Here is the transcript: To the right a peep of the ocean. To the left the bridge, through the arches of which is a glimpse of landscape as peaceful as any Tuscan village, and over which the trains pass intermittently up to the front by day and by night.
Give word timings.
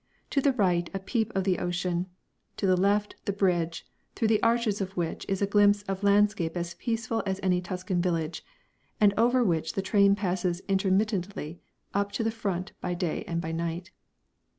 To 0.31 0.41
the 0.41 0.53
right 0.53 0.89
a 0.95 0.99
peep 0.99 1.31
of 1.35 1.43
the 1.43 1.59
ocean. 1.59 2.07
To 2.57 2.65
the 2.65 2.75
left 2.75 3.15
the 3.25 3.31
bridge, 3.31 3.85
through 4.15 4.29
the 4.29 4.41
arches 4.41 4.81
of 4.81 4.97
which 4.97 5.27
is 5.29 5.43
a 5.43 5.45
glimpse 5.45 5.83
of 5.83 6.01
landscape 6.01 6.57
as 6.57 6.73
peaceful 6.73 7.21
as 7.27 7.39
any 7.43 7.61
Tuscan 7.61 8.01
village, 8.01 8.43
and 8.99 9.13
over 9.15 9.43
which 9.43 9.73
the 9.73 9.83
trains 9.83 10.17
pass 10.17 10.43
intermittently 10.67 11.61
up 11.93 12.11
to 12.13 12.23
the 12.23 12.31
front 12.31 12.71
by 12.81 12.95
day 12.95 13.23
and 13.27 13.39
by 13.41 13.51
night. 13.51 13.91